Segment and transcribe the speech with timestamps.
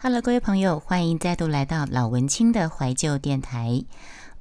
[0.00, 3.82] Hello，各位朋友，欢迎再度来到老文青的怀旧电台。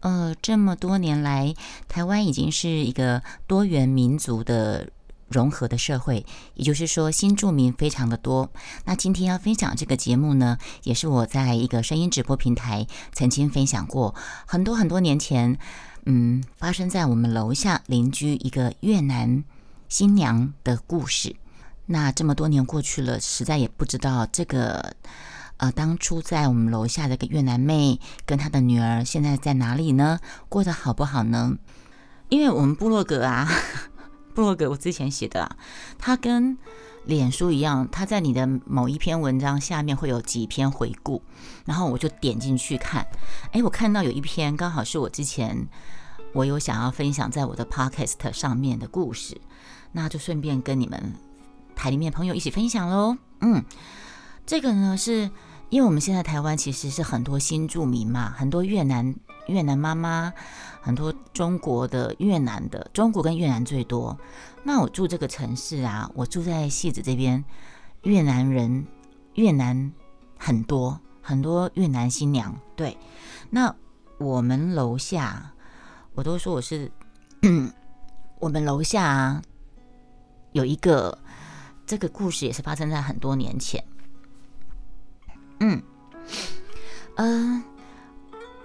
[0.01, 1.55] 呃，这么多年来，
[1.87, 4.87] 台湾已经是一个多元民族的
[5.29, 6.23] 融合的社会，
[6.53, 8.51] 也就是说，新住民非常的多。
[8.85, 14.13] 那今天要分享这个节目呢，也是我在一个声音直播平台曾经分享过
[14.45, 15.57] 很多很多年前，
[16.05, 19.43] 嗯，发生在我们楼下邻居一个越南
[19.89, 21.35] 新娘的故事。
[21.87, 24.93] 那这么多年过去了，实在也不知道这个。
[25.57, 30.19] 呃，当初在我们楼下的个越南妹跟她的女儿，现在在哪里呢？
[30.49, 31.57] 过得好不好呢？
[32.29, 33.49] 因为我们部落格啊，
[34.35, 35.57] 部落格我之前写的啊，
[35.97, 36.57] 它跟
[37.05, 41.23] 脸书一样，它在你的某一篇文章下面会有几篇回顾，
[41.65, 43.07] 然后我就点进去看，
[43.51, 45.67] 哎，我看到有一篇刚好是我之前
[46.33, 49.41] 我有想要分享在我的 podcast 上面的故事，
[49.93, 51.15] 那就顺便跟你们
[51.75, 53.17] 台里面朋友一起分享喽。
[53.41, 53.65] 嗯，
[54.45, 55.31] 这个呢是。
[55.69, 59.13] 因为我们现在台湾其实是很多新住民嘛，很多越南
[59.47, 60.33] 越南妈妈，
[60.81, 64.17] 很多中国的越南的，中国跟越南最多。
[64.63, 67.43] 那我住这个城市啊，我住在戏子这边，
[68.03, 68.87] 越南人
[69.35, 69.91] 越南
[70.37, 72.57] 很多很多越南新娘。
[72.75, 72.97] 对，
[73.49, 73.75] 那
[74.17, 75.51] 我们楼下，
[76.13, 76.89] 我都说我是，
[78.39, 79.41] 我们楼下啊
[80.53, 81.17] 有一个
[81.85, 83.83] 这个故事也是发生在很多年前。
[85.59, 85.81] 嗯，
[87.15, 87.63] 嗯，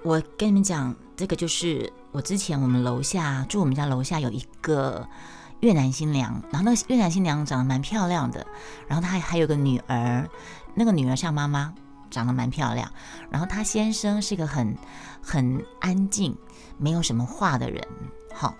[0.02, 5.08] 我跟你们讲，这个就是我之前我们楼下住我们家楼下有一个
[5.60, 8.46] 越南新娘，然后那个越南新娘长得蛮漂亮的，
[8.86, 10.28] 然后她还有个女儿，
[10.74, 11.72] 那个女儿像妈妈，
[12.10, 12.92] 长得蛮漂亮，
[13.30, 14.76] 然后她先生是个很
[15.22, 16.36] 很安静，
[16.76, 17.82] 没有什么话的人，
[18.34, 18.54] 好，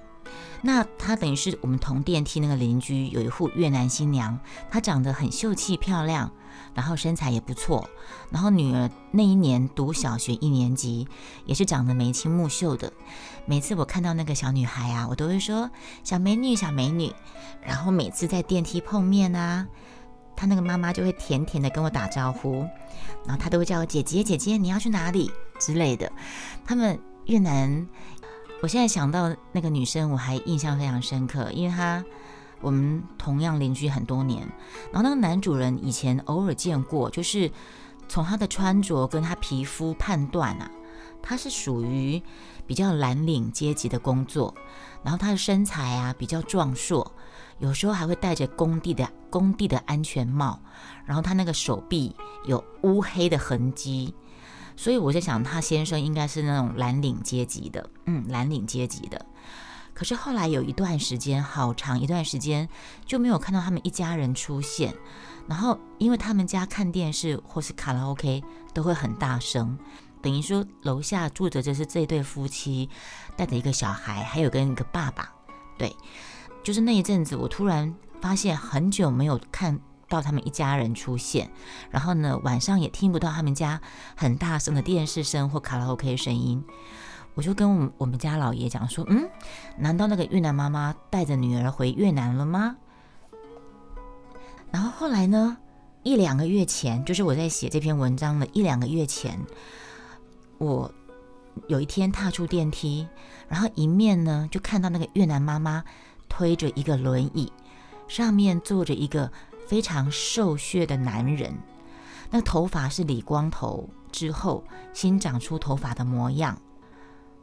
[0.62, 4.38] 那他等于是我们同电梯那个邻居有一户越南新娘，
[4.70, 6.32] 她长得很秀气漂亮。
[6.74, 7.88] 然后身材也不错，
[8.30, 11.06] 然后女儿那一年读小学一年级，
[11.44, 12.92] 也是长得眉清目秀的。
[13.46, 15.70] 每次我看到那个小女孩啊，我都会说
[16.02, 17.12] 小美女，小美女。
[17.64, 19.66] 然后每次在电梯碰面啊，
[20.34, 22.66] 她那个妈妈就会甜甜的跟我打招呼，
[23.26, 26.10] 然后她都会叫我姐姐，姐姐你要去哪里之类的。
[26.64, 27.86] 他们越南，
[28.62, 32.04] 我现在想到那个女生，我还印象非常深刻，因为她。
[32.62, 34.48] 我们同样邻居很多年，
[34.92, 37.50] 然后那个男主人以前偶尔见过，就是
[38.08, 40.70] 从他的穿着跟他皮肤判断啊，
[41.20, 42.22] 他是属于
[42.66, 44.54] 比较蓝领阶级的工作，
[45.02, 47.12] 然后他的身材啊比较壮硕，
[47.58, 50.60] 有时候还会戴着工地的工地的安全帽，
[51.04, 52.14] 然后他那个手臂
[52.46, 54.14] 有乌黑的痕迹，
[54.76, 59.26] 所以我在想他先生应该是那种蓝领阶级的，嗯，蓝领阶级的。
[60.02, 62.68] 可是后来有一段时间，好长一段时间
[63.06, 64.92] 就没有看到他们一家人出现。
[65.46, 68.42] 然后，因为他们家看电视或是卡拉 OK
[68.74, 69.78] 都会很大声，
[70.20, 72.90] 等于说楼下住着就是这对夫妻
[73.36, 75.32] 带着一个小孩，还有跟一个爸爸。
[75.78, 75.94] 对，
[76.64, 81.48] 就是那一阵子，我突然发现很久没有看到他们一家人出现。
[81.90, 83.80] 然后呢，晚上也听不到他们家
[84.16, 86.64] 很大声的电视声或卡拉 OK 声音。
[87.34, 89.28] 我就跟我们我们家老爷讲说，嗯，
[89.78, 92.76] 难道那个越南妈妈带着女儿回越南了吗？
[94.70, 95.56] 然后后来呢，
[96.02, 99.38] 一两个月前，就是我在写这篇文章的一两个月前，
[100.58, 100.92] 我
[101.68, 103.06] 有一天踏出电梯，
[103.48, 105.82] 然后迎面呢就看到那个越南妈妈
[106.28, 107.50] 推着一个轮椅，
[108.08, 109.30] 上面坐着一个
[109.66, 111.54] 非常瘦削的男人，
[112.30, 114.62] 那头发是理光头之后
[114.92, 116.58] 新长出头发的模样。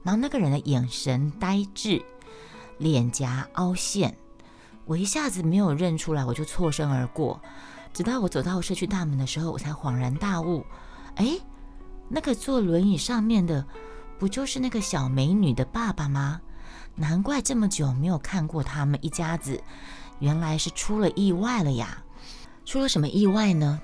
[0.04, 2.02] 然后那个人的眼神呆滞，
[2.78, 4.18] 脸颊凹陷，
[4.86, 7.42] 我一下子没有认出来，我就错身而过。
[7.94, 10.66] 直到我走到社区大门的时候，我才恍然大悟：
[11.16, 11.40] 哎，
[12.08, 13.66] 那个坐轮椅上面的，
[14.18, 16.42] 不就是那个小美女的爸爸吗？
[16.96, 19.62] 难怪这么久没有看过他们一家子，
[20.20, 22.04] 原来是出了意外了呀！
[22.66, 23.81] 出了什么意外呢？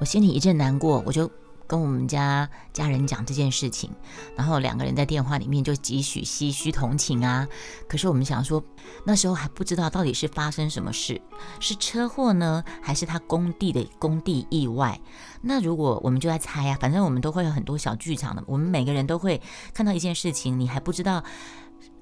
[0.00, 1.30] 我心里一阵难过，我就。
[1.70, 3.88] 跟我们家家人讲这件事情，
[4.34, 7.46] 然后两个人在电话里面就几许唏嘘同情啊。
[7.88, 8.60] 可是我们想说，
[9.06, 11.22] 那时候还不知道到底是发生什么事，
[11.60, 15.00] 是车祸呢，还是他工地的工地意外？
[15.42, 19.40] 那如果我们就在猜啊，反正我们都会有很多小剧场的，我们每个人都会
[19.72, 21.22] 看到一件事情，你还不知道。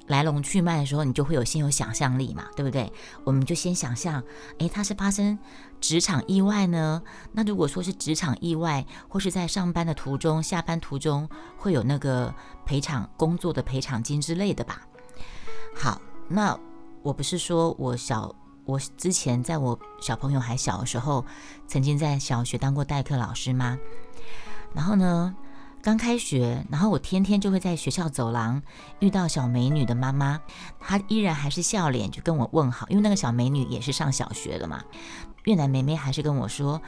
[0.09, 2.93] 来龙去脉的时候，你就会有先有想象力嘛，对不对？
[3.25, 4.23] 我们就先想象，
[4.59, 5.39] 诶，它是发生
[5.81, 7.03] 职场意外呢？
[7.33, 12.35] 那如果说是职场意外，或是在上班的途中、下班途中会有那个
[12.67, 14.83] 赔偿工作的赔偿金之类的吧？
[15.77, 16.59] 好，那
[17.03, 18.35] 我不是说我小
[18.65, 21.25] 我之前在我小朋友还小的时候，
[21.67, 23.79] 曾经在小学当过代课老师吗？
[24.75, 25.35] 然后呢，
[25.81, 28.61] 刚开学，然后我天天就会在学校走廊
[28.99, 30.41] 遇到小美女的妈妈，
[30.81, 34.83] 她依然还是笑脸就跟我问好，因为那个小美女也是上小学了嘛。
[35.45, 36.83] 越南妹妹还是跟我说：“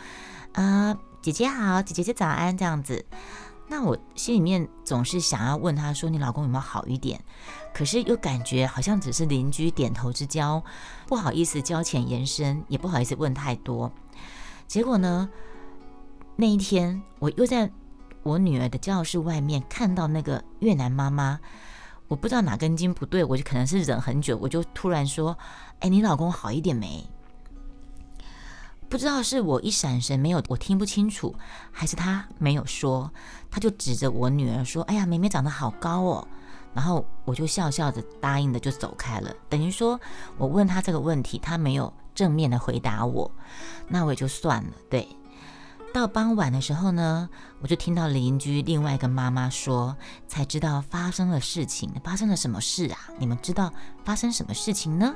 [0.52, 3.06] 啊，姐姐好，姐姐早安。”这样子。
[3.68, 7.22] 那我心里面总是想要问她说：“你老公有没有好一点？”
[7.72, 10.62] 可是又感觉好像只是邻居点头之交，
[11.06, 13.92] 不好意思交浅言深，也不好意思问太多。
[14.66, 15.30] 结果呢，
[16.34, 17.70] 那一天我又在
[18.22, 21.38] 我女儿的教室外面看到那个越南妈妈，
[22.08, 25.36] 我不知道哪根筋不对，我就可能是忍很久，我就突然说
[25.80, 27.08] ：“哎，你老公好一点没？”
[28.88, 31.34] 不知道是我一闪神没有，我听不清楚，
[31.70, 33.10] 还是他没有说，
[33.50, 36.28] 他就指着我女儿说：“哎呀，妹妹长得好高哦。”
[36.74, 39.34] 然后我就笑笑的答应的就走开了。
[39.48, 40.00] 等于说
[40.38, 43.30] 我问他这个问题，他没有正面的回答我，
[43.88, 44.70] 那我也就算了。
[44.88, 45.08] 对，
[45.92, 47.28] 到傍晚的时候呢，
[47.60, 49.96] 我就听到邻居另外一个妈妈说，
[50.28, 52.98] 才知道发生了事情，发生了什么事啊？
[53.18, 53.72] 你们知道
[54.04, 55.14] 发生什么事情呢？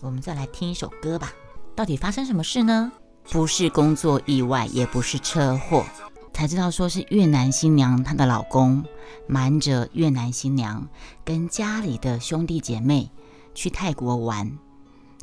[0.00, 1.32] 我们再来听一首歌吧。
[1.74, 2.92] 到底发生什么事呢？
[3.30, 5.86] 不是工作意外，也不是车祸，
[6.34, 8.84] 才知道说是越南新娘她的老公
[9.26, 10.86] 瞒着越南新娘
[11.24, 13.10] 跟家里的兄弟姐妹
[13.54, 14.58] 去泰国玩，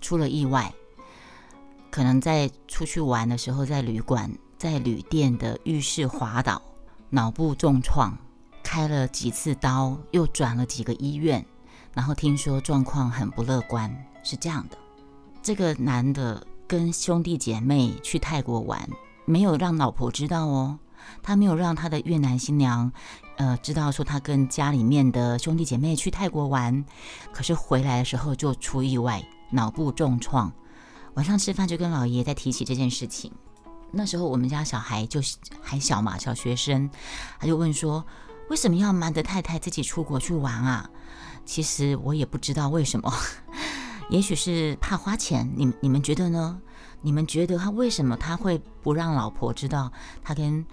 [0.02, 0.74] 出了意外，
[1.92, 6.62] 可能在出去玩的时候，在旅馆在旅店的浴室滑倒，
[7.10, 8.16] 脑部重创，
[8.62, 11.44] 开了几次刀，又转了几个医院，
[11.96, 13.90] 然后听说状况很不乐观，
[14.22, 14.78] 是这样的，
[15.42, 16.46] 这个男的。
[16.70, 18.88] 跟兄弟姐妹去泰国玩，
[19.26, 20.78] 没有让老婆知道哦。
[21.24, 22.92] 他没有让他的越南新娘，
[23.38, 26.86] 呃，知道说他跟家里面的兄弟姐妹去泰国玩。
[27.34, 30.54] 可是回来的时候就出意外，脑部重创。
[31.16, 33.32] 晚上吃饭就跟老爷在提起这件事情。
[33.92, 35.20] 那时候我们家小孩就
[35.62, 36.90] 还小嘛，小学生，
[37.40, 38.06] 他就问说：
[38.50, 40.90] 为什么要瞒着太太自己出国去玩啊？
[41.46, 43.12] 其实我也不知道为什么。
[44.10, 46.60] 也许是怕花钱，你你们觉得呢？
[47.02, 50.66] 你们觉得他为什么他会不让老婆知道他跟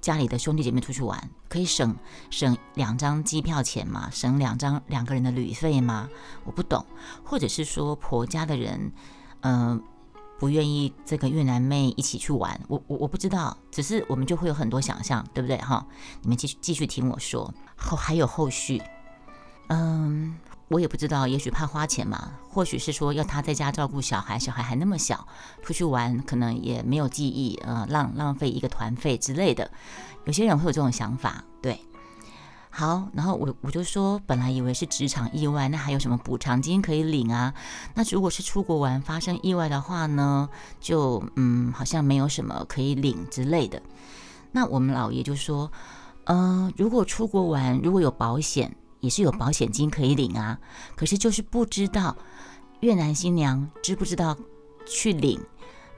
[0.00, 1.94] 家里的兄弟姐妹出去玩，可以省
[2.30, 4.08] 省两张机票钱吗？
[4.12, 6.08] 省两张两个人的旅费吗？
[6.44, 6.86] 我不懂，
[7.24, 8.92] 或者是说婆家的人，
[9.40, 9.82] 嗯，
[10.38, 15.86] 不愿意这个越南妹一起去玩，我我我不知道，只是我们就会有很多想象，对不对哈？
[16.22, 18.80] 你们继续继续听我说，后还有后续，
[19.68, 20.36] 嗯。
[20.70, 25.26] 我也不知道，也许怕花钱嘛，或许是说要他在家照顾小孩，小孩还那么小，
[25.62, 29.70] 出去玩可能也没有记忆，呃，浪浪费一个团费之类的。
[30.26, 31.80] 有些人会有这种想法，对。
[32.78, 37.52] 好，然后我我就说，本来以为是职场意外，那还有什么补偿金可以领啊？
[37.94, 40.48] 那如果是出国玩发生意外的话呢，
[40.78, 43.82] 就嗯，好像没有什么可以领之类的。
[44.52, 45.72] 那我们老爷就说，
[46.26, 48.74] 嗯，如果出国玩，如果有保险。
[49.00, 50.58] 也是有保险金可以领啊，
[50.96, 52.16] 可是就是不知道
[52.80, 54.36] 越南新娘知不知道
[54.84, 55.40] 去领，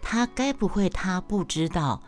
[0.02, 2.02] 她该不会她不知道，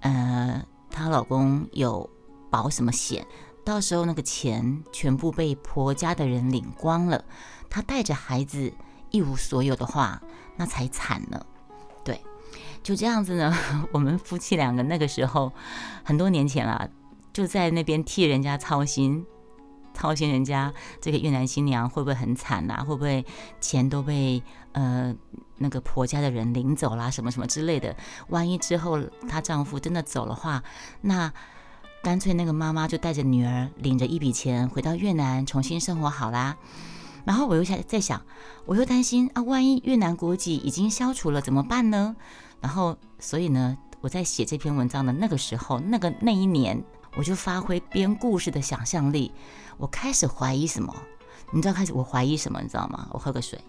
[0.00, 0.60] 呃，
[0.90, 2.10] 她老公有
[2.50, 3.24] 保什么险，
[3.68, 7.22] 到时候那个钱全部被婆家的人领光了，
[7.68, 8.72] 她带着孩子
[9.10, 10.22] 一无所有的话，
[10.56, 11.38] 那才惨呢。
[12.02, 12.18] 对，
[12.82, 13.54] 就这样子呢，
[13.92, 15.52] 我们夫妻两个那个时候
[16.02, 16.88] 很多年前了，
[17.30, 19.26] 就在那边替人家操心。
[19.92, 20.72] 操心人家
[21.02, 22.82] 这个越南新娘会不会很惨呐？
[22.86, 23.26] 会不会
[23.60, 25.14] 钱都被呃
[25.58, 27.10] 那个婆家的人领走啦？
[27.10, 27.94] 什么什么之类的？
[28.28, 28.98] 万一之后
[29.28, 30.62] 她丈夫真的走的话，
[31.02, 31.30] 那
[32.02, 36.56] 干脆那个妈妈就带着女儿领着一笔钱回到越南重新生活好啦。
[37.24, 38.22] 然后我又在在想，
[38.64, 42.16] 我又担心啊，万一越南国籍已经消除了怎么办呢？
[42.60, 46.82] 然后所以呢，我在写这篇文章的那个时候，那个那一年，
[47.16, 49.30] 我就发挥编故事的想象力。
[49.76, 50.94] 我开始怀疑什么？
[51.52, 52.62] 你知道开始我怀疑什么？
[52.62, 53.08] 你知道吗？
[53.10, 53.60] 我喝个水。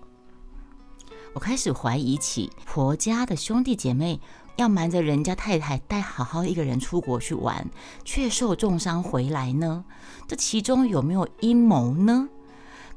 [1.33, 4.19] 我开始怀疑起婆家的兄弟姐妹
[4.59, 7.65] 要瞒着人家太太带好好一个人出国去玩，
[8.03, 9.85] 却受重伤回来呢？
[10.27, 12.27] 这其中有没有阴谋呢？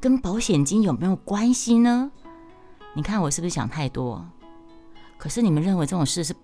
[0.00, 2.10] 跟保险金有没有关系呢？
[2.94, 4.26] 你看我是不是想太多？
[5.16, 6.34] 可是你们认为这种事是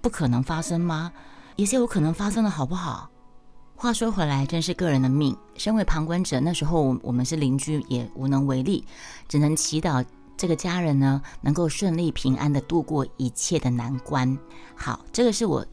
[0.00, 1.12] 不可能发生吗？
[1.54, 3.08] 也是有可能发生的，好不好？
[3.76, 5.36] 话说回来，真是个人的命。
[5.56, 8.84] 身为旁观者，那时候我们是邻居，也无能为力，
[9.28, 10.04] 只能祈祷
[10.36, 14.38] 这个家人呢能够顺利平安的度过一切的难关。
[14.74, 15.64] 好，这个是我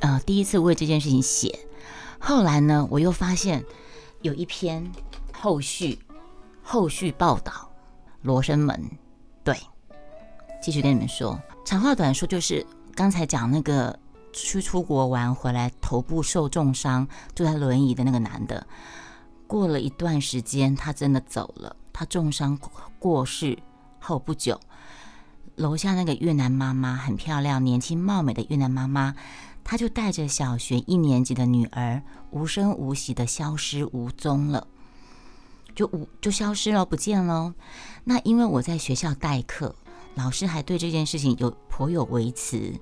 [0.00, 1.58] 呃第一次为这件事情写。
[2.18, 3.64] 后来呢，我又发现
[4.22, 4.90] 有一篇
[5.32, 5.98] 后续
[6.62, 7.70] 后续报道，
[8.22, 8.90] 罗生门，
[9.44, 9.56] 对，
[10.60, 13.96] 继续跟你们说，长话短说，就是刚才讲那个
[14.32, 17.06] 去出国玩回来，头部受重伤，
[17.36, 18.66] 坐在轮椅的那个男的，
[19.46, 21.76] 过了一段时间，他真的走了。
[21.92, 22.58] 他重伤
[22.98, 23.58] 过世
[23.98, 24.60] 后不久，
[25.56, 29.14] 楼下那个越南妈妈很漂亮、年轻貌美的越南妈妈，
[29.64, 34.66] 她就带着小学一年级的女儿，无声无息的消失无踪了，
[35.74, 37.54] 就无就消失了，不见了。
[38.04, 39.74] 那因为我在学校代课。
[40.14, 42.72] 老师还对这件事情有颇有微词，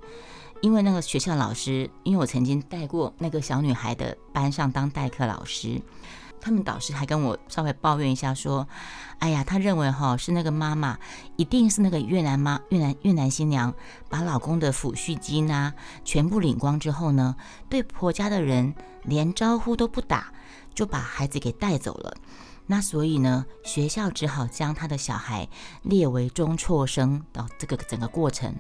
[0.62, 5.82] 因为那个学校老师，因为我曾经带过那个小女孩的班上当代课老师，
[6.40, 8.66] 他们导师还跟我稍微抱怨一下说
[9.18, 10.98] ：“哎呀，他认为哈是那个妈妈，
[11.36, 13.74] 一定是那个越南妈越南越南新娘
[14.08, 15.74] 把老公的抚恤金啊
[16.04, 17.36] 全部领光之后呢，
[17.68, 20.32] 对婆家的人连招呼都不打，
[20.74, 22.16] 就把孩子给带走了。”
[22.68, 25.48] 那所以呢，学校只好将他的小孩
[25.82, 28.52] 列为中辍生的这个整个过程。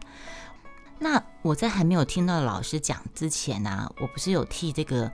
[1.00, 5.10] 那我在还没有听到老师讲之前呢，我不是有替这个，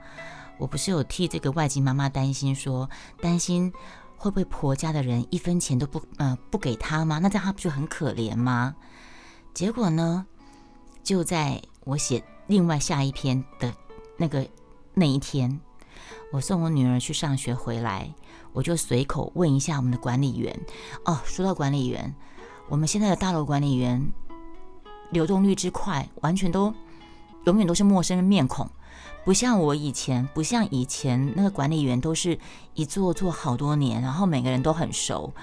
[0.57, 2.89] 我不是有替这个外籍妈妈担心，说
[3.21, 3.71] 担心
[4.17, 7.19] 会不会婆家的人一分钱都不呃不给他吗？
[7.19, 8.75] 那这样他不就很可怜吗？
[9.53, 10.25] 结果呢，
[11.03, 13.73] 就在我写另外下一篇的
[14.17, 14.47] 那个
[14.93, 15.59] 那一天，
[16.31, 18.13] 我送我女儿去上学回来。
[18.53, 20.55] 我就随口问一下我们的管理员
[21.05, 21.19] 哦。
[21.25, 22.13] 说到管理员，
[22.69, 24.13] 我们现在的大楼管理员
[25.09, 26.71] 流动率之快，完全都
[27.45, 28.69] 永远都是陌生的面孔，
[29.23, 32.37] 不像我以前，不像以前那个管理员都是
[32.73, 35.33] 一做做好多年，然后每个人都很熟，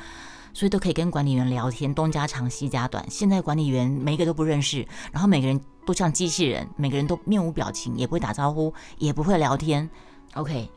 [0.52, 3.04] 所以都可以跟管理员聊天，东家长西家短。
[3.10, 9.88] 现在管理员每一个都不认识，然后每个人都像机器人，每个人都面无表情，也不会打招呼，也不会聊天。
[10.34, 10.70] OK。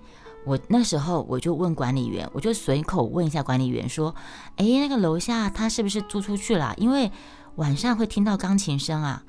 [0.46, 4.14] 我那时候我就问管理员，我就随口问一下管理员说
[4.60, 6.74] ：“哎，那个楼下他是不是租出去了？
[6.76, 7.10] 因为
[7.56, 9.24] 晚上会听到钢琴声啊。”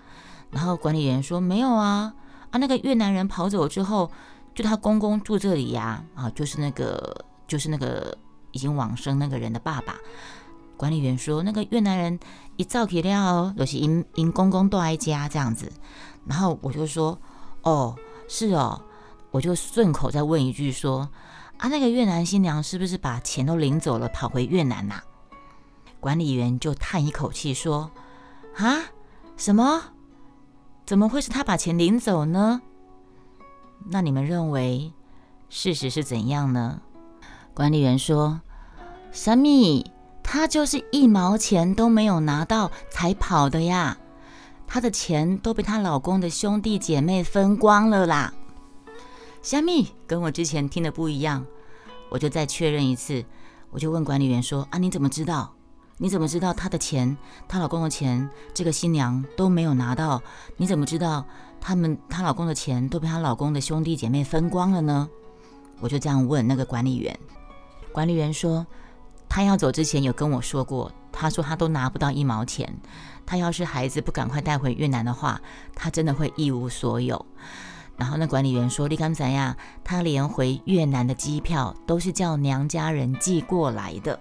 [0.51, 2.15] 然后管理员说：“没有啊，
[2.55, 4.09] 啊，那个越南人跑走之后，
[4.55, 8.17] 就他公公住这里呀，啊，就是那个就是那个
[8.53, 9.97] 已经往生那个人的爸爸。”
[10.79, 12.17] 管理员说：“那个越南人
[12.57, 15.73] 一造起料，就是因因公公都挨家这样子。”
[16.27, 17.19] 然后我就说
[17.63, 17.97] ：“哦，
[18.29, 18.81] 是哦。”
[19.33, 21.11] 我就顺口再问一句说
[21.59, 25.03] ：“啊，那个越南新娘是不是把钱都领走了，跑回越南呐？”
[25.99, 27.91] 管理员就叹一口气说
[28.59, 28.79] ：“啊，
[29.37, 29.94] 什么？
[30.87, 32.61] 怎么会是他把钱领走呢？
[33.87, 34.93] 那你们认为
[35.49, 36.81] 事实是怎样呢？”
[37.55, 38.41] 管理员说
[39.13, 39.91] ：“三米，
[40.23, 43.97] 他就是一毛钱都没有拿到才跑的呀，
[44.67, 48.35] 他的钱都被她老公的兄弟姐妹分光了啦。”
[49.41, 51.47] 虾米跟我之前听的不一样，
[52.11, 53.25] 我就再确认一次，
[53.71, 55.54] 我就问管理员说：“啊，你怎么知道？
[55.97, 60.21] 你怎么知道她的钱，她老公的钱，这个新娘都没有拿到？
[60.57, 61.25] 你怎么知道
[61.61, 65.09] 他们她老公的钱都被她老公的兄弟姐妹分光了呢？”
[65.81, 67.19] 我就这样问那个管理员，
[67.93, 68.67] 管理员说
[69.29, 72.73] ：“他要走之前有跟我说过，他说他都拿不到一毛钱，
[73.27, 75.41] 他要是孩子不赶快带回越南的话，
[75.75, 77.25] 他真的会一无所有。”
[77.97, 84.19] 然后那管理员说：“你刚才呀，他连回越南的机票都是叫娘家人寄过来的。”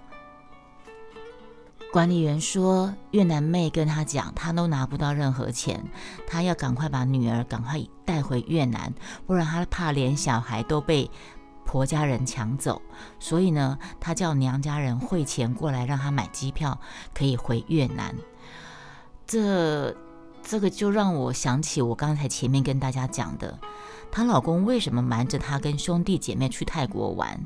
[1.94, 5.80] 管理员说：“越南妹跟他讲，他都拿不到任何钱，
[6.26, 8.92] 他要赶快把女儿赶快带回越南，
[9.28, 11.08] 不然他怕连小孩都被
[11.64, 12.82] 婆家人抢走。
[13.20, 16.76] 所以呢，他叫娘家人汇钱过来，让他买机票
[17.14, 18.12] 可以回越南。”
[19.24, 19.96] 这。
[20.46, 23.58] 这个就让我想起我刚才前面跟大家讲的，
[24.12, 27.42] 她老公为什么瞒着她跟兄弟姐妹去泰国玩？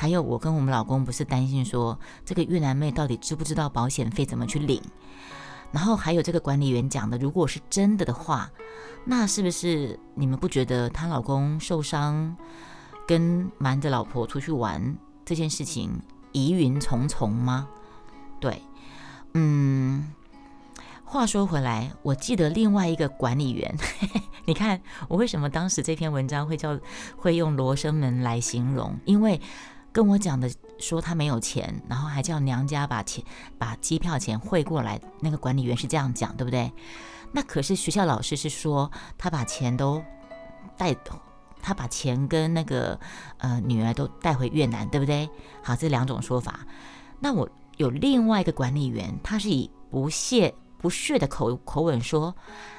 [0.00, 4.80] 还有我跟我们老公不是担心说这个越南妹到底知不知道保险费怎么去领？
[5.72, 8.50] 然后还有这个管理员讲的，如果是真的的话，
[9.04, 12.34] 那是不是你们不觉得她老公受伤
[13.06, 16.00] 跟瞒着老婆出去玩这件事情
[16.32, 17.68] 疑云重重吗？
[18.40, 18.62] 对，
[19.34, 20.10] 嗯。
[21.04, 23.76] 话说回来，我记得另外一个管理员，
[24.46, 26.78] 你看我为什么当时这篇文章会叫
[27.18, 28.96] 会用罗生门来形容？
[29.04, 29.38] 因为
[29.92, 33.24] 跟我讲的说他没有钱，然后还叫娘家把钱
[33.58, 36.72] 把机票钱汇过来，那个管理员是这样讲，对不对？
[37.32, 40.02] 那可是学校老师是说他把钱都
[40.76, 40.94] 带，
[41.62, 42.98] 他把钱跟那个
[43.38, 45.28] 呃女儿都带回越南，对不对？
[45.62, 46.60] 好，这两种说法。
[47.18, 50.54] 那我有另外一个管理员，他是以不屑。
[50.82, 52.34] 不屑的口口吻说：“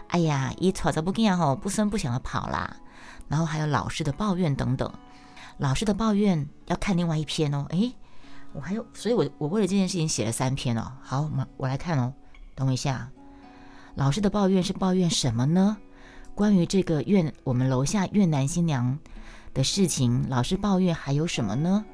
[0.10, 2.78] 哎呀，一吵着不跟吼，不声不响的跑啦。”
[3.30, 4.92] 然后还有老师的抱怨等等。
[5.62, 7.68] 老师的抱怨要看另外一篇哦。
[7.70, 7.94] 诶，
[8.52, 10.92] 我还有，所以我我为了这件事情写了三篇哦。
[11.04, 12.12] 好，我我来看哦。
[12.56, 13.12] 等我一下，
[13.94, 15.78] 老师的抱怨是抱怨什么呢？
[16.34, 18.98] 关于这个越我们楼下越南新娘
[19.54, 21.86] 的事情，老师抱怨还有什么呢？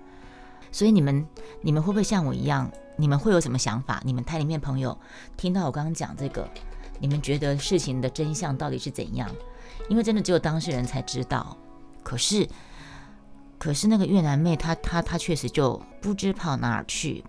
[0.72, 1.28] 所以你们
[1.62, 2.72] 你们会不会像我一样？
[2.96, 4.02] 你们会有什么想法？
[4.06, 4.98] 你们台里面朋友
[5.36, 6.50] 听到我刚刚讲这个，
[7.02, 9.30] 你们觉得事情的真相到底是怎样？
[9.90, 11.58] 因为真的只有当事人才知道。
[12.02, 12.48] 可是，
[13.58, 17.24] 可是那个越南妹她她她确实就不知跑哪儿去。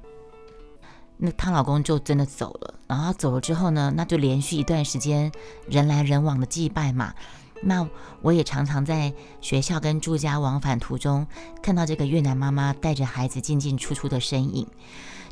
[1.17, 5.33] 那她老公就真的走了，然后走了之后呢，那就连续一段时间
[5.69, 7.15] 人来人往的祭拜嘛。
[7.61, 7.89] 那
[8.23, 11.27] 我也常常在学校跟住家往返途中，
[11.61, 14.65] 看到这个越南妈妈带着孩子进进出出的身影。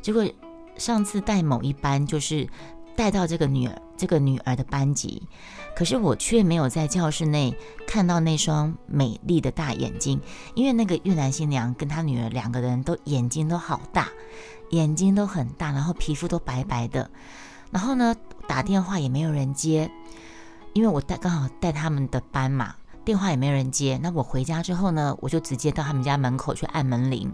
[0.02, 0.28] 结果
[0.76, 2.48] 上次带某一班，就是
[2.96, 5.22] 带到这个女儿这个女儿的班级，
[5.76, 7.54] 可是我却没有在教室内
[7.86, 10.20] 看到那双美丽的大眼睛，
[10.54, 14.08] 因为那个越南新娘跟她女儿两个人都眼睛都好大。
[14.70, 17.08] 眼睛都很大，然后皮肤都白白的，
[17.70, 18.16] 然后呢，
[18.48, 19.88] 打电话也没有人接，
[20.72, 22.74] 因为我带刚好带他们的班嘛，
[23.04, 23.96] 电话也没有人接。
[24.02, 27.32] 那我回家之后呢，我就直接到他们家门口去按门铃，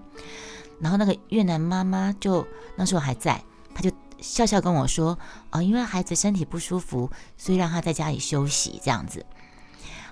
[0.78, 3.42] 然后那个越南妈妈就那时候还在，
[3.74, 3.90] 她就
[4.22, 5.18] 笑笑跟我说
[5.52, 9.26] ：“哦，因为孩子身体不舒服，所以让他在家里休息这样子。”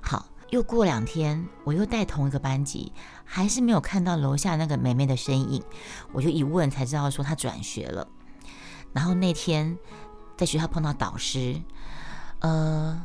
[0.03, 0.27] 好。
[0.51, 2.93] 又过两天，我又带同一个班级，
[3.25, 5.63] 还是没有看到楼下那个美妹的身影。
[6.13, 8.09] 我就一问才知道说她转学了。
[8.93, 9.79] 然后那天
[10.37, 11.63] 在学校碰到导师，
[12.41, 13.01] 呃，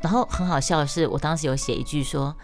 [0.00, 2.34] 然后很好笑的是，我当时有写一句说，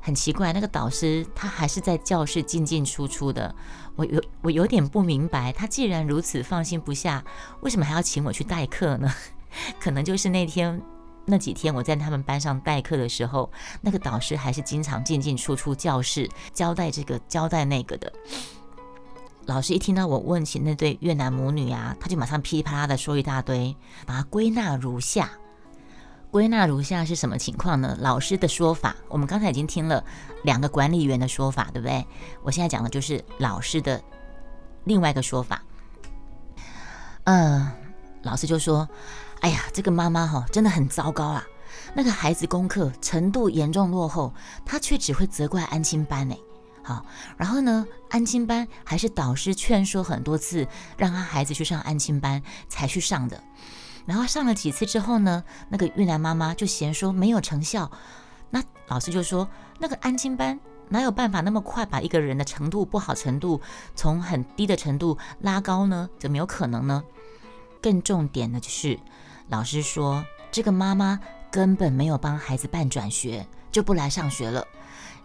[0.00, 3.54] 很奇怪，那个导师他还是在教室进进出出的。
[3.96, 7.22] 我有我有点不明白，他既然如此放心不下，
[7.60, 9.12] 为什么还要请我去代课呢？
[9.78, 10.80] 可能就是那天。
[11.26, 13.48] 那几天我在他们班上代课的时候，
[13.82, 18.12] 那个导师还是经常进进出出教室，交代这个交代那个的。
[19.46, 23.76] 老师一听到我问起那对越南母女啊，他就马上噼里啪啦的说一大堆，
[24.06, 25.30] 把它归纳如下。
[26.30, 27.96] 归纳如下是什么情况呢？
[28.00, 30.04] 老师的说法，我们刚才已经听了
[30.44, 32.06] 两个管理员的说法，对不对？
[32.42, 34.02] 我现在讲的就是老师的
[34.84, 35.62] 另外一个说法。
[37.24, 37.70] 嗯，
[38.22, 38.88] 老师就说。
[39.40, 41.42] 哎呀，这个妈妈哈真的很糟糕啊！
[41.94, 44.34] 那个孩子功课程度严重落后，
[44.66, 46.36] 她却只会责怪安亲班呢。
[46.84, 47.06] 好，
[47.38, 53.42] 然后呢，安亲班还是导师劝说很多次，让他孩子去上安亲班才去上的。
[54.10, 57.88] 然后上了几次之后呢，那个越南妈妈就嫌说没有成效。
[58.50, 63.60] 那老师就说，那个安亲班哪有办法那么快把一个人的程度不好程度
[63.94, 66.10] 从很低的程度拉高呢？
[66.18, 67.04] 怎么有可能呢？
[67.80, 68.98] 更重点的就是。
[69.46, 74.66] 老师说，这个妈妈根本没有帮孩子办转学，就不来上学了。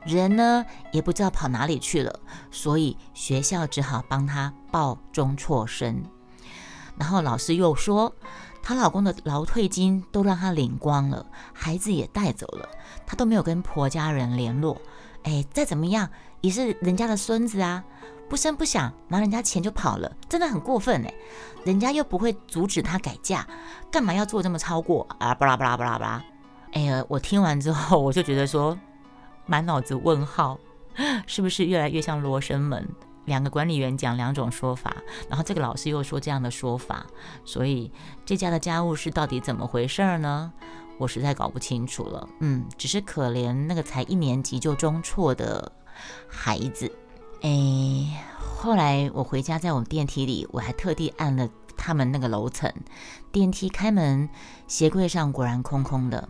[0.05, 2.19] 人呢，也不知道跑哪里去了，
[2.51, 6.03] 所以学校只好帮她报中辍生。
[6.97, 8.15] 然后老师又说，
[8.65, 11.23] 她老公的劳退金都让她领光了，
[11.54, 12.67] 孩子也带走了，
[13.06, 14.82] 她都没有跟婆家人联络。
[15.21, 16.10] 哎，再怎么样
[16.41, 17.84] 也是人家的孙子啊。
[18.28, 21.13] 不声不响拿人家钱就跑了，真的很过分哎！
[21.63, 23.47] 人家又不会阻止他改嫁，
[23.91, 25.36] 干嘛要做这么超过啊？
[25.36, 26.23] 巴拉巴拉巴拉巴拉！
[26.73, 28.75] 哎呀，我听完之后我就觉得说，
[29.45, 30.58] 满脑子问号，
[31.28, 32.89] 是不是越来越像罗生门？
[33.25, 34.95] 两个管理员讲两种说法，
[35.27, 37.05] 然后这个老师又说这样的说法，
[37.43, 37.91] 所以
[38.25, 40.51] 这家的家务事到底怎么回事呢？
[40.97, 42.29] 我实在搞不清楚了。
[42.39, 45.71] 嗯，只是可怜那个才一年级就中辍的
[46.27, 46.89] 孩子。
[47.41, 52.71] 哎，后来我回家，在我们电梯里，我还特地按了他们那个楼层
[53.31, 54.29] 电梯开门，
[54.67, 56.29] 鞋柜上果然空空的，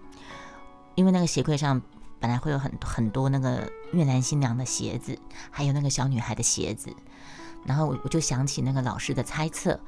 [0.96, 1.82] 因为那个鞋柜上
[2.26, 5.16] 本来会有很很多那个越南新娘的鞋子，
[5.52, 6.92] 还有那个小女孩的鞋子，
[7.64, 9.80] 然后我我就想起那个老师的猜测，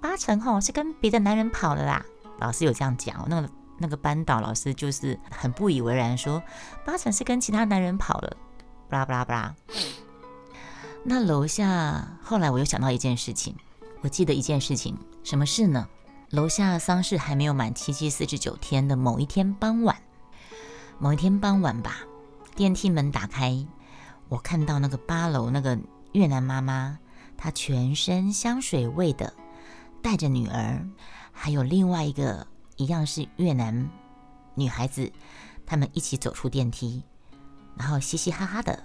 [0.00, 2.02] 八成吼是跟别的男人跑了啦。
[2.38, 6.42] 老师有这样讲，那个那个班导老师就是很不以为然，说
[6.86, 8.36] 八成是跟其他男人跑了，
[8.88, 9.54] 巴拉巴拉巴拉。
[11.04, 13.54] 那楼下后来我又想到一件事情，
[14.00, 15.86] 我记得一件事情，什么事呢？
[16.30, 19.94] 楼下丧事还没有满七七四十九天的某一天傍晚，
[21.02, 21.96] 某一天傍晚吧，
[22.54, 23.66] 电梯门打开，
[24.28, 25.76] 我看到那个八楼那个
[26.12, 26.96] 越南妈妈，
[27.36, 29.34] 她全身香水味的，
[30.00, 30.88] 带着女儿，
[31.32, 33.90] 还有另外一个一样是越南
[34.54, 35.10] 女孩子，
[35.66, 37.02] 他们一起走出电梯，
[37.76, 38.84] 然后嘻嘻哈哈的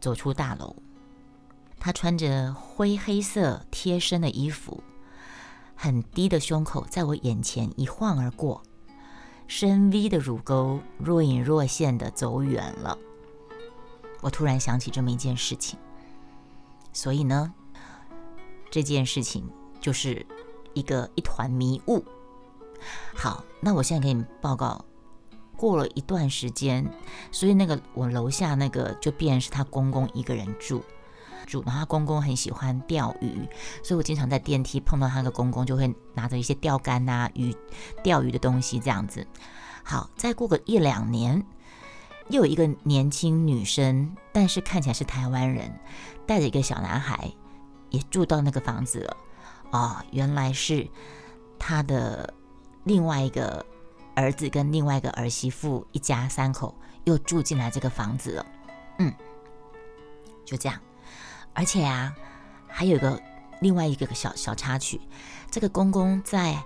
[0.00, 0.74] 走出大楼。
[1.78, 4.82] 她穿着灰黑色贴身的衣服，
[5.76, 8.64] 很低的胸口在我眼前一晃而过，
[9.54, 12.96] 深 V 的乳沟若隐若现的走远了。
[14.22, 15.78] 我突然想起这么一件事情，
[16.90, 17.52] 所以呢，
[18.70, 19.46] 这件事情
[19.78, 20.24] 就是
[20.72, 22.02] 一个一团迷雾。
[23.14, 24.86] 好，那我现在给你报告，
[25.54, 26.90] 过了一段时间，
[27.30, 30.82] 所以那个我楼下那个就变成是他公公一个人住
[31.46, 33.48] 住，然后他公公很喜欢钓鱼，
[33.82, 37.54] 所以我经常在电梯碰到他的公公，就会拿着一些钓竿啊、鱼
[38.02, 39.26] 钓鱼的东西这样子。
[39.84, 41.44] 好，再过个一两年，
[42.28, 45.72] 又有一个年轻女生，但是看起来是台湾人，
[46.26, 47.32] 带着一个小男孩，
[47.90, 49.16] 也住到那个房子了。
[49.72, 50.88] 哦，原来是
[51.58, 52.32] 他的
[52.84, 53.64] 另外一个
[54.14, 56.74] 儿子跟另外一个儿媳妇一家三口
[57.04, 58.46] 又住进来这个房子了。
[58.98, 59.12] 嗯，
[60.44, 60.78] 就这样。
[61.54, 62.14] 而且啊，
[62.68, 63.20] 还有一个
[63.60, 65.00] 另外一个小小插曲，
[65.50, 66.62] 这个公公在。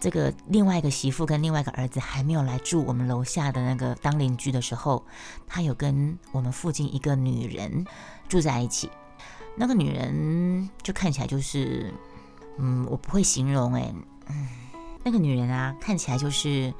[0.00, 5.02] 这个另外一个媳妇跟另外一个儿子还没有来住我们楼下的那个当邻居的时候，
[5.46, 7.86] 他有跟我们附近一个女人
[8.28, 8.90] 住在一起。
[9.56, 11.90] 那个女人就看起来就是，
[12.58, 13.94] 嗯，我不会形容哎，
[14.26, 14.48] 嗯，
[15.04, 16.74] 那个女人啊，看起来就是，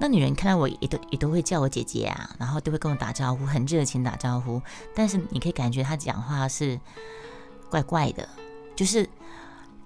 [0.00, 4.60] 那女人看到我也都也都会叫我姐姐啊，然后都会跟我打招呼，很热情打招呼。
[4.96, 6.80] 但是你可以感觉她讲话是
[7.70, 8.28] 怪怪的，
[8.74, 9.08] 就是。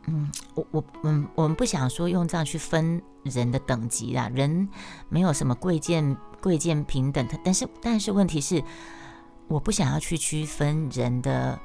[0.06, 4.68] 嗯，我我嗯，我们不想说用这样去分人的等级啊，人
[5.08, 8.62] 没有什么贵贱贵贱平等的，但是但是问题是，
[9.48, 11.58] 我不想要去区分人的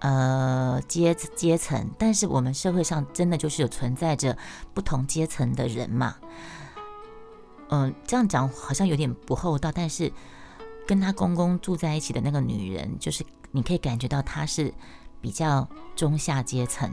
[0.00, 4.36] 呃阶阶层，但是我们社会上真的就是有存在着
[4.74, 6.16] 不同阶层的人嘛，
[7.70, 10.12] 嗯，这样讲好像有点不厚道，但是
[10.86, 14.72] 跟他公公住在一起的那个女人，就是你可以感觉到她是
[15.20, 16.90] 比较中下阶层。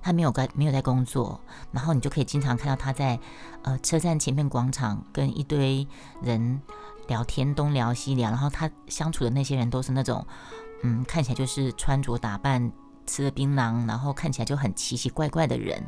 [0.00, 1.40] 她没有在没有在工作，
[1.72, 3.18] 然后你就可以经常看到她在
[3.62, 5.86] 呃车站前面广场跟一堆
[6.22, 6.62] 人
[7.08, 8.30] 聊天，东聊西聊。
[8.30, 10.24] 然后他相处的那些人都是那种，
[10.82, 12.72] 嗯，看起来就是穿着打扮、
[13.04, 15.84] 吃了槟榔，然后看起来就很奇奇怪怪的人。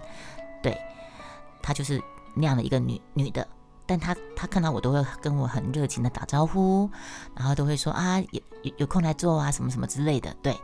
[0.62, 0.77] 对，
[1.62, 2.03] 他就是
[2.35, 3.47] 那样的一个女女的，
[3.88, 6.88] 但他他看到我都会跟我很热情的打招呼，
[7.35, 10.33] 然后都会说啊有有有空来坐啊什么什么之类的。
[10.42, 10.57] 对。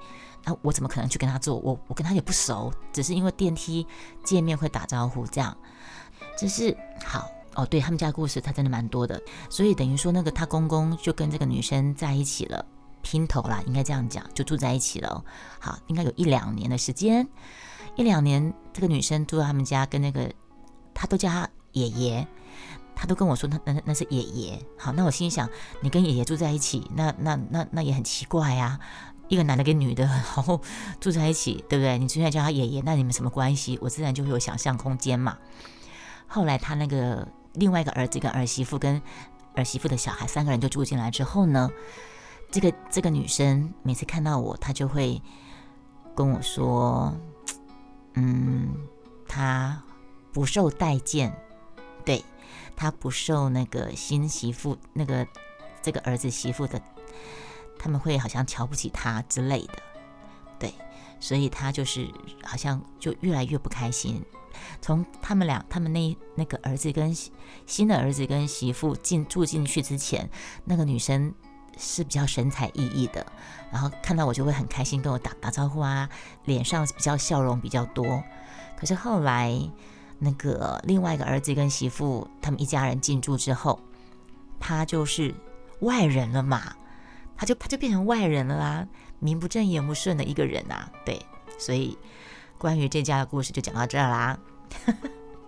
[0.47, 1.57] 那我怎么可能去跟他做？
[1.57, 3.87] 我我跟他也不熟，只是因为电梯
[4.23, 5.57] 见面会打招呼这样。
[6.37, 12.63] 只是好哦，对他们家故事他真的蛮多的，所以等于说那个他公公就跟这个女生在一起了，
[13.03, 15.25] 姘头啦，应该这样讲，就住在一起了。
[15.59, 17.27] 好，应该有一两年的时间，
[17.97, 20.31] 一两年这个女生住在他们家，跟那个
[20.93, 22.29] 他都叫他爷爷，
[23.05, 24.59] 他都跟我说那那那是爷爷。
[24.79, 25.47] 好，那我心想，
[25.83, 28.81] 你跟爷爷住在一起，那那那那也很奇怪呀。
[29.29, 30.59] 一个男的跟女的，然后
[31.01, 31.99] 住在一起，对不对？
[31.99, 33.79] 你现在叫他爷爷，那你们什么关系？
[33.83, 35.37] 我自然就会有想象空间嘛。
[36.27, 39.03] 后来他那个另外一个儿子跟儿媳妇跟
[39.55, 41.71] 儿媳妇的小孩三个人就住进来之后呢，
[42.51, 45.21] 这个这个女生每次看到我，她就会
[46.17, 47.15] 跟我说
[48.17, 48.75] ：“嗯，
[49.29, 49.83] 她
[50.33, 51.35] 不受待见，
[52.77, 55.27] 他不受那个新媳妇那个
[55.83, 56.81] 这个儿子媳妇的。”
[57.77, 59.75] 他们会好像瞧不起他之类的，
[60.59, 60.73] 对，
[61.21, 62.09] 所以他就是
[62.43, 64.25] 好像就越来越不开心。
[64.81, 67.15] 从他们俩，他们那那个儿子跟
[67.67, 70.31] 新的儿子跟媳妇进住进去之前，
[70.65, 71.35] 那个女生
[71.77, 73.27] 是比较神采奕奕的，
[73.71, 76.09] 然后看到我就会很开心跟我打打招呼啊，
[76.45, 78.23] 脸上比较笑容比较多。
[78.79, 79.53] 可是后来
[80.19, 83.79] 那个另外一个儿子跟媳妇他们一家人进驻之后，
[84.59, 85.35] 他就是
[85.81, 86.75] 外人了嘛。
[87.37, 91.21] 他就他就变成外人了啦，名不正言不顺的一个人呐，对，
[91.59, 91.99] 所以
[92.57, 94.39] 关于这家的故事就讲到这儿啦。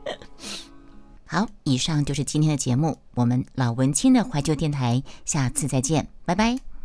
[1.24, 6.75] 好，以上就是今天的节目，我们老文青的怀旧电台，下次再见，拜拜。